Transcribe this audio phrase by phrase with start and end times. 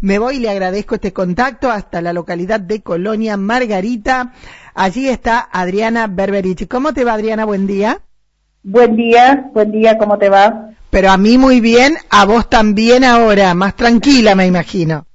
[0.00, 4.32] Me voy y le agradezco este contacto hasta la localidad de Colonia Margarita.
[4.74, 6.68] Allí está Adriana Berberich.
[6.68, 7.44] ¿Cómo te va, Adriana?
[7.44, 8.00] Buen día.
[8.62, 10.70] Buen día, buen día, ¿cómo te va?
[10.90, 15.06] Pero a mí muy bien, a vos también ahora, más tranquila, me imagino.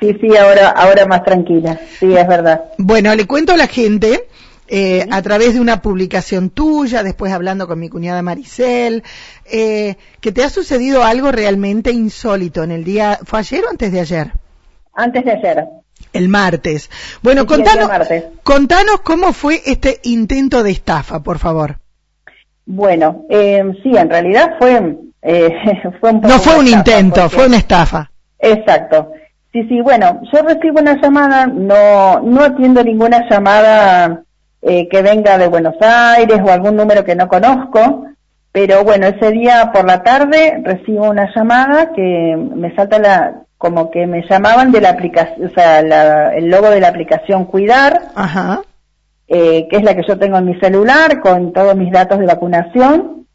[0.00, 2.62] Sí, sí, ahora, ahora más tranquila, sí, es verdad.
[2.78, 4.28] Bueno, le cuento a la gente,
[4.72, 9.02] eh, a través de una publicación tuya, después hablando con mi cuñada Maricel,
[9.50, 13.90] eh, que te ha sucedido algo realmente insólito en el día, ¿fue ayer o antes
[13.90, 14.32] de ayer?
[14.94, 15.64] Antes de ayer.
[16.12, 16.88] El martes.
[17.22, 18.24] Bueno, Sí, contanos, martes.
[18.42, 21.78] contanos cómo fue este intento de estafa, por favor.
[22.66, 25.50] Bueno, eh, sí, en realidad fue, eh,
[26.00, 28.10] fue un poco No fue un intento, porque- fue una estafa.
[28.38, 29.12] Exacto.
[29.52, 34.22] Sí, sí, bueno, yo recibo una llamada, no, no atiendo ninguna llamada
[34.62, 38.04] eh, que venga de Buenos Aires o algún número que no conozco,
[38.52, 43.90] pero bueno, ese día por la tarde recibo una llamada que me salta la, como
[43.90, 48.00] que me llamaban de la aplicación, o sea, la- el logo de la aplicación Cuidar,
[48.14, 48.62] Ajá.
[49.28, 52.26] eh, que es la que yo tengo en mi celular con todos mis datos de
[52.26, 53.26] vacunación.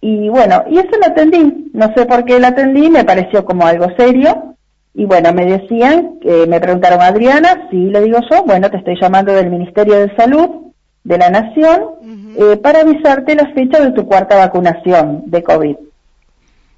[0.00, 1.70] Y bueno, y eso lo atendí.
[1.72, 4.53] No sé por qué lo atendí, me pareció como algo serio.
[4.94, 8.96] Y bueno, me decían, eh, me preguntaron, Adriana, sí, le digo yo, bueno, te estoy
[9.00, 11.82] llamando del Ministerio de Salud de la Nación
[12.38, 15.76] eh, para avisarte la fecha de tu cuarta vacunación de COVID.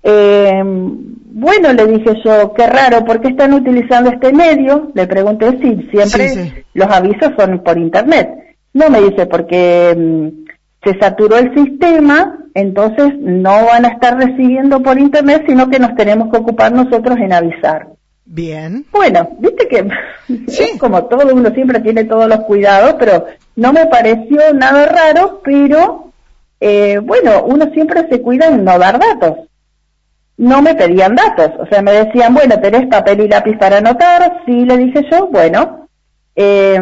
[0.03, 4.91] Eh, bueno, le dije yo, qué raro, ¿por qué están utilizando este medio?
[4.95, 6.53] Le pregunté si siempre Sí, sí.
[6.75, 8.31] los avisos son por internet.
[8.73, 14.83] No me dice, porque mm, se saturó el sistema, entonces no van a estar recibiendo
[14.83, 17.89] por internet, sino que nos tenemos que ocupar nosotros en avisar.
[18.27, 18.85] Bien.
[18.93, 19.89] Bueno, viste que
[20.49, 20.77] Sí.
[20.79, 26.11] como todo uno siempre tiene todos los cuidados, pero no me pareció nada raro, pero
[26.61, 29.47] eh, bueno, uno siempre se cuida en no dar datos.
[30.39, 34.43] No me pedían datos, o sea, me decían, bueno, tenés papel y lápiz para anotar,
[34.45, 35.89] sí, le dije yo, bueno,
[36.35, 36.79] eh,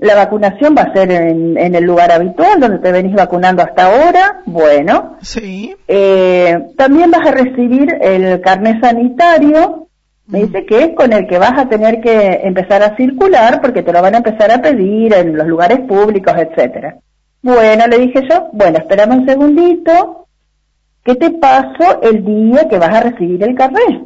[0.00, 3.84] la vacunación va a ser en, en el lugar habitual donde te venís vacunando hasta
[3.86, 5.76] ahora, bueno, Sí.
[5.86, 9.87] eh, también vas a recibir el carnet sanitario,
[10.28, 13.82] me dice que es con el que vas a tener que empezar a circular porque
[13.82, 16.98] te lo van a empezar a pedir en los lugares públicos, etcétera.
[17.40, 20.26] Bueno, le dije yo, bueno, espérame un segundito,
[21.02, 24.02] que te paso el día que vas a recibir el carnet.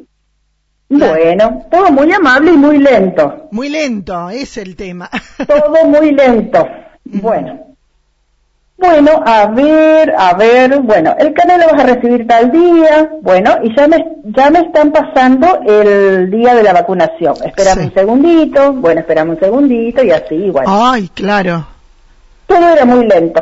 [0.88, 5.10] Bueno, todo muy amable y muy lento Muy lento, es el tema.
[5.48, 6.68] todo muy lento.
[7.04, 7.71] Bueno.
[8.82, 13.52] Bueno, a ver, a ver, bueno, el canal lo vas a recibir tal día, bueno,
[13.62, 17.36] y ya me, ya me están pasando el día de la vacunación.
[17.44, 17.86] Esperame Sí.
[17.88, 20.64] un segundito, bueno, esperame un segundito y así, igual.
[20.68, 21.64] Ay, claro.
[22.48, 23.40] Todo era muy lento.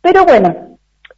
[0.00, 0.56] Pero bueno,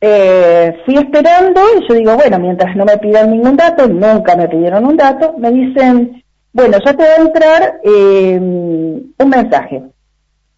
[0.00, 4.48] eh, fui esperando y yo digo, bueno, mientras no me pidan ningún dato, nunca me
[4.48, 9.80] pidieron un dato, me dicen, bueno, ya te va a entrar eh, un mensaje.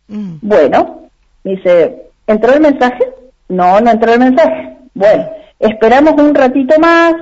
[0.09, 0.37] Mm.
[0.41, 1.03] Bueno,
[1.45, 3.05] me dice, ¿entró el mensaje?
[3.49, 4.77] No, no entró el mensaje.
[4.95, 5.29] Bueno,
[5.59, 7.15] esperamos un ratito más.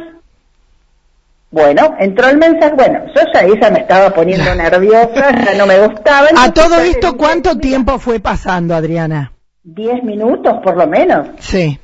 [1.50, 2.74] Bueno, entró el mensaje.
[2.74, 6.28] Bueno, yo ya ella me estaba poniendo nerviosa, ya no me gustaba.
[6.36, 9.32] A todo esto, ¿cuánto "Mira, tiempo fue pasando, Adriana?
[9.62, 11.28] Diez minutos por lo menos.
[11.38, 11.78] Sí.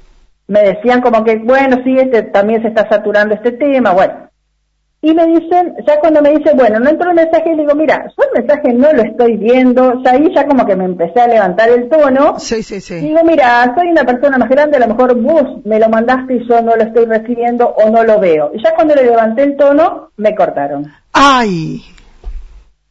[0.49, 4.26] Me decían como que, bueno, sí, este, también se está saturando este tema, bueno.
[5.07, 8.09] Y me dicen, ya cuando me dicen, bueno, no entró el mensaje, le digo, mira,
[8.09, 11.29] yo el mensaje no lo estoy viendo, ya ahí ya como que me empecé a
[11.29, 12.41] levantar el tono.
[12.41, 12.97] Sí, sí, sí.
[12.97, 16.49] Digo, mira, soy una persona más grande, a lo mejor vos me lo mandaste y
[16.49, 18.51] yo no lo estoy recibiendo o no lo veo.
[18.53, 20.87] Y ya cuando le levanté el tono, me cortaron.
[21.13, 21.83] Ay,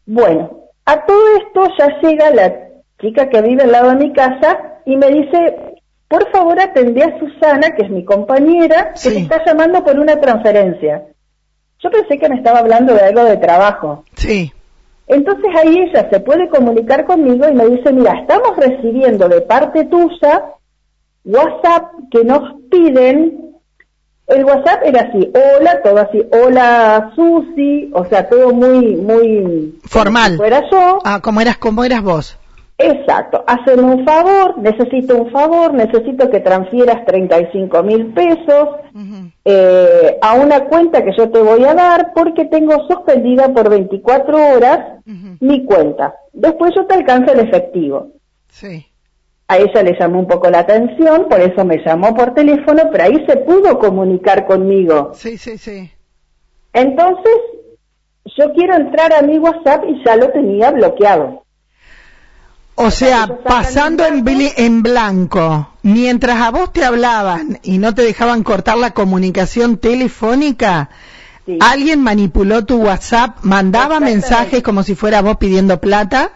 [0.06, 0.52] Bueno,
[0.86, 2.54] a todo esto ya llega la
[3.02, 5.74] chica que vive al lado de mi casa y me dice,
[6.08, 9.14] por favor atendé a Susana, que es mi compañera, que Sí.
[9.16, 11.04] te está llamando por una transferencia.
[11.86, 14.04] Yo pensé que me estaba hablando de algo de trabajo.
[14.16, 14.52] sí.
[15.08, 19.86] Entonces ahí ella se puede comunicar conmigo y me dice, mira, estamos recibiendo de parte
[19.86, 20.46] tuya
[21.24, 22.42] WhatsApp que nos
[22.72, 23.54] piden,
[24.26, 29.80] el WhatsApp era así, hola, todo así, hola Susi, o sea, todo muy, muy...
[29.84, 30.38] Formal.
[30.38, 31.00] como si fuera yo.
[31.06, 32.40] Ah, ¿cómo eras, cómo eras vos?
[32.78, 38.70] Exacto, haceme un favor, necesito un favor, necesito que transfieras 35 mil pesos
[39.46, 44.56] eh, a una cuenta que yo te voy a dar porque tengo suspendida por 24
[44.56, 45.00] horas
[45.40, 46.16] mi cuenta.
[46.34, 48.12] Después yo te alcanzo el efectivo.
[48.50, 48.86] Sí.
[49.48, 53.06] A ella le llamó un poco la atención, por eso me llamó por teléfono, pero
[53.06, 55.12] ahí se pudo comunicar conmigo.
[55.14, 55.90] Sí, sí, sí.
[56.74, 57.36] Entonces,
[58.38, 61.45] yo quiero entrar a mi WhatsApp y ya lo tenía bloqueado.
[62.76, 68.78] O sea, pasando en, blanco, mientras a vos te hablaban y no te dejaban cortar
[68.78, 70.90] la comunicación telefónica,
[71.46, 71.60] Sí.
[71.62, 76.32] Alguien manipuló tu WhatsApp, mandaba mensajes como si fuera vos pidiendo plata.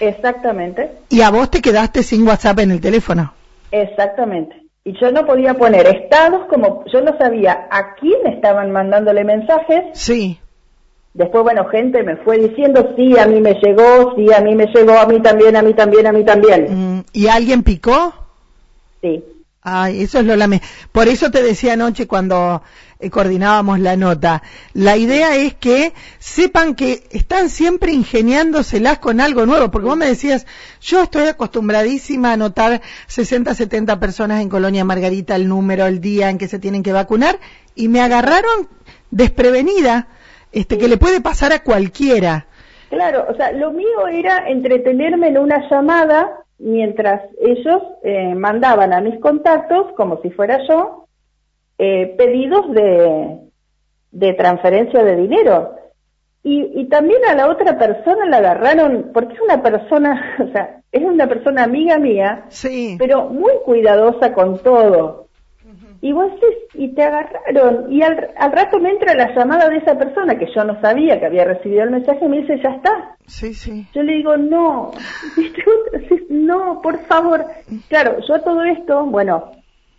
[0.00, 0.90] Exactamente.
[1.10, 3.34] Y a vos te quedaste sin WhatsApp en el teléfono.
[3.70, 4.62] Exactamente.
[4.84, 9.82] Y yo no podía poner estados como yo no sabía a quién estaban mandándole mensajes.
[9.92, 10.40] Sí.
[11.14, 14.66] Después, bueno, gente me fue diciendo, sí, a mí me llegó, sí, a mí me
[14.66, 16.96] llegó, a mí también, a mí también, a mí también.
[16.98, 18.12] Mm, ¿Y alguien picó?
[19.00, 19.22] Sí.
[19.62, 20.60] Ay, eso es lo lame.
[20.90, 22.62] Por eso te decía anoche cuando
[22.98, 24.42] eh, coordinábamos la nota.
[24.72, 30.06] La idea es que sepan que están siempre ingeniándoselas con algo nuevo, porque vos me
[30.06, 30.46] decías,
[30.80, 36.28] yo estoy acostumbradísima a anotar 60, 70 personas en Colonia Margarita, el número, el día
[36.28, 37.38] en que se tienen que vacunar,
[37.76, 38.68] y me agarraron
[39.10, 40.08] desprevenida,
[40.54, 42.46] este, que le puede pasar a cualquiera.
[42.88, 49.00] Claro, o sea, lo mío era entretenerme en una llamada mientras ellos eh, mandaban a
[49.00, 51.08] mis contactos, como si fuera yo,
[51.78, 53.38] eh, pedidos de,
[54.12, 55.74] de transferencia de dinero.
[56.42, 60.80] Y, y, también a la otra persona la agarraron, porque es una persona, o sea,
[60.92, 62.96] es una persona amiga mía, sí.
[62.98, 65.23] pero muy cuidadosa con todo.
[66.04, 66.30] Y vos
[66.74, 70.52] y te agarraron, y al, al, rato me entra la llamada de esa persona que
[70.54, 73.16] yo no sabía que había recibido el mensaje y me dice, ya está.
[73.26, 73.86] Sí, sí.
[73.94, 74.90] Yo le digo, no,
[76.28, 77.46] no, por favor.
[77.88, 79.52] Claro, yo todo esto, bueno,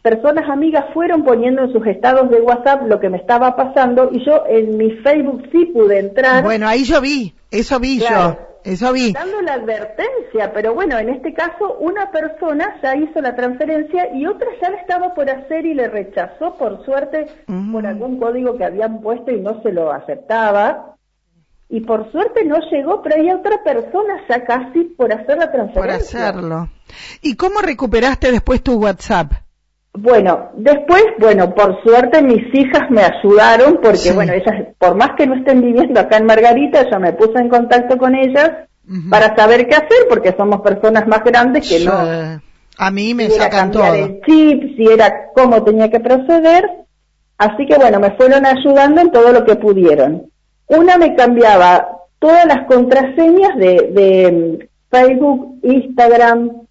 [0.04, 4.24] personas amigas fueron poniendo en sus estados de WhatsApp lo que me estaba pasando y
[4.24, 6.44] yo en mi Facebook sí pude entrar.
[6.44, 8.38] Bueno, ahí yo vi, eso vi yo.
[8.66, 9.14] Eso vi.
[9.14, 14.26] Dando la advertencia, pero bueno, en este caso una persona ya hizo la transferencia y
[14.26, 17.28] otra ya la estaba por hacer y le rechazó, por suerte,
[17.72, 20.96] por algún código que habían puesto y no se lo aceptaba.
[21.70, 25.74] Y por suerte no llegó, pero hay otra persona ya casi por hacer la transferencia.
[25.74, 26.70] Por hacerlo.
[27.22, 29.45] ¿Y cómo recuperaste después tu WhatsApp?
[29.98, 35.26] Bueno, después, bueno, por suerte mis hijas me ayudaron porque, bueno, ellas, por más que
[35.26, 38.52] no estén viviendo acá en Margarita, yo me puse en contacto con ellas
[39.10, 42.42] para saber qué hacer porque somos personas más grandes que no.
[42.78, 43.94] A mí me si sacan todo.
[43.94, 46.66] el chip, si era cómo tenía que proceder.
[47.38, 50.30] Así que, bueno, me fueron ayudando en todo lo que pudieron.
[50.68, 51.88] Una me cambiaba
[52.20, 56.65] todas las contraseñas de, de mm, Facebook, Instagram,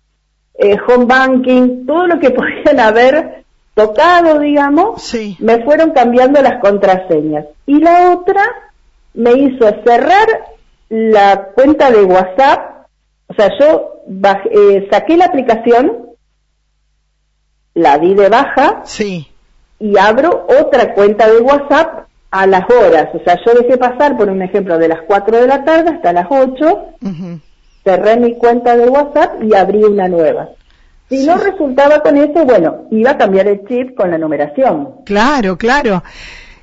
[0.55, 7.47] eh, home banking, todo lo que podían haber tocado, digamos, me fueron cambiando las contraseñas.
[7.67, 8.43] Y la otra
[9.15, 10.27] me hizo cerrar
[10.89, 12.87] la cuenta de WhatsApp,
[13.27, 14.03] o sea, yo
[14.51, 16.11] eh, saqué la aplicación,
[17.75, 19.29] la di de baja sí.
[19.81, 23.09] y abro otra cuenta de WhatsApp a las horas.
[23.15, 26.13] O sea, yo dejé pasar, por un ejemplo, de las 4 de la tarde hasta
[26.13, 26.85] las 8,
[27.85, 30.49] cerré mi cuenta de WhatsApp y abrí una nueva.
[31.09, 35.03] Si no resultaba con eso, bueno, iba a cambiar el chip con la numeración.
[35.05, 36.03] Claro, claro.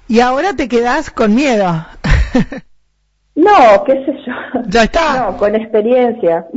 [0.07, 1.65] Y ahora te quedas con miedo.
[3.35, 4.61] no, qué sé yo.
[4.67, 5.19] Ya está.
[5.19, 6.47] No, con experiencia.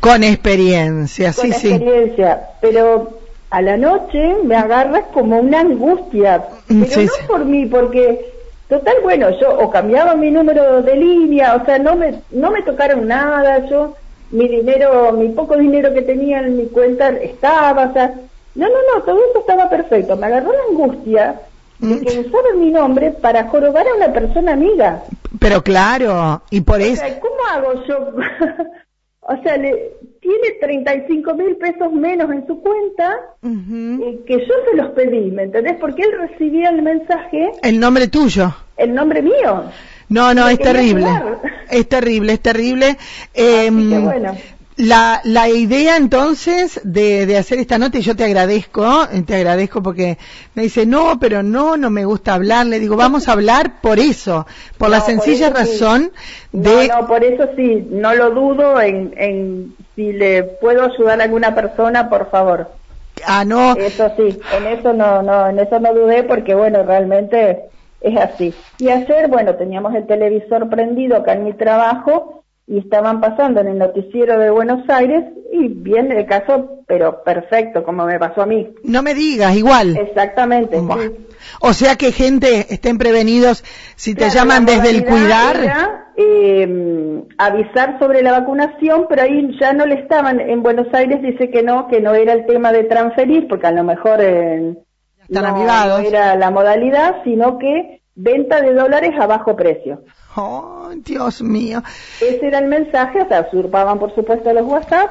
[0.00, 1.70] Con experiencia, sí, sí.
[1.70, 3.18] Con experiencia, pero
[3.50, 8.32] a la noche me agarras como una angustia, mm, pero no por mí, porque
[8.72, 12.62] Total, bueno, yo o cambiaba mi número de línea, o sea, no me, no me
[12.62, 13.94] tocaron nada, yo,
[14.32, 18.14] mi dinero, mi poco dinero que tenía en mi cuenta estaba, o sea,
[18.54, 20.16] no, no, no, todo eso estaba perfecto.
[20.16, 21.40] Me agarró la angustia
[21.78, 22.26] de que mm.
[22.26, 25.02] usaban mi nombre para jorobar a una persona amiga.
[25.38, 27.02] Pero claro, y por eso...
[27.20, 28.12] ¿Cómo hago yo?
[29.20, 34.76] o sea, le, tiene 35 mil pesos menos en su cuenta eh, que yo se
[34.76, 35.76] los pedí, ¿me entendés?
[35.80, 37.52] Porque él recibía el mensaje.
[37.62, 38.54] El nombre tuyo.
[38.76, 39.64] El nombre mío.
[40.12, 41.06] No, no, es terrible.
[41.70, 42.98] Es terrible, es terrible.
[43.34, 44.36] Eh, bueno.
[44.76, 49.36] La, la idea entonces de, de, hacer esta nota, y yo te agradezco, eh, te
[49.36, 50.16] agradezco porque
[50.54, 52.66] me dice, no, pero no, no me gusta hablar.
[52.66, 54.46] Le digo, vamos a hablar por eso,
[54.78, 56.10] por la sencilla razón
[56.52, 56.88] de...
[56.88, 61.24] No, no, por eso sí, no lo dudo en, en si le puedo ayudar a
[61.24, 62.70] alguna persona, por favor.
[63.26, 63.76] Ah, no.
[63.76, 67.60] Eso sí, en eso no, no, en eso no dudé porque bueno, realmente
[68.02, 68.54] es así.
[68.78, 73.68] Y ayer, bueno, teníamos el televisor prendido acá en mi trabajo y estaban pasando en
[73.68, 78.46] el noticiero de Buenos Aires y bien el caso, pero perfecto, como me pasó a
[78.46, 78.72] mí.
[78.84, 79.96] No me digas, igual.
[79.96, 80.80] Exactamente.
[81.60, 83.64] O sea que gente, estén prevenidos,
[83.96, 86.00] si te llaman desde el cuidar.
[86.16, 91.50] eh, avisar sobre la vacunación, pero ahí ya no le estaban, en Buenos Aires dice
[91.50, 94.76] que no, que no era el tema de transferir, porque a lo mejor eh,
[95.40, 100.02] no era la modalidad, sino que venta de dólares a bajo precio.
[100.36, 101.82] Oh, Dios mío.
[102.20, 105.10] Ese era el mensaje, o sea, usurpaban por supuesto los WhatsApp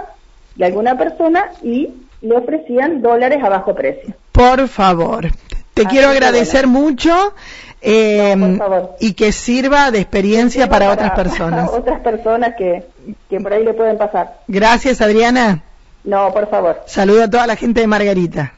[0.56, 1.90] de alguna persona y
[2.22, 4.14] le ofrecían dólares a bajo precio.
[4.32, 5.28] Por favor,
[5.74, 7.34] Te Así quiero agradecer mucho
[7.82, 8.96] eh, No, por favor.
[9.00, 11.70] y que sirva de experiencia Sirva para, otras personas.
[11.74, 12.86] otras personas que,
[13.30, 14.40] que por ahí le pueden pasar.
[14.48, 15.64] Gracias, Adriana.
[16.04, 16.82] No, por favor.
[16.86, 18.54] Saludo a toda la gente de Margarita.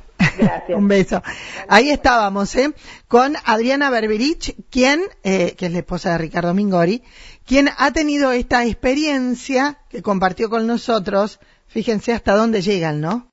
[0.75, 1.21] Un beso.
[1.67, 2.73] Ahí estábamos, ¿eh?
[3.07, 7.03] Con Adriana Berberich, quien, eh, que es la esposa de Ricardo Mingori,
[7.45, 11.39] quien ha tenido esta experiencia que compartió con nosotros.
[11.67, 13.31] Fíjense hasta dónde llegan, ¿no?